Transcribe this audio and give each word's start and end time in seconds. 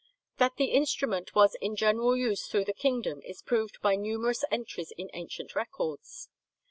That 0.39 0.55
the 0.57 0.71
instrument 0.71 1.35
was 1.35 1.53
in 1.61 1.75
general 1.75 2.17
use 2.17 2.47
through 2.47 2.65
the 2.65 2.73
kingdom 2.73 3.21
is 3.21 3.43
proved 3.43 3.79
by 3.83 3.95
numerous 3.97 4.43
entries 4.49 4.91
in 4.97 5.11
ancient 5.13 5.53
records. 5.53 6.27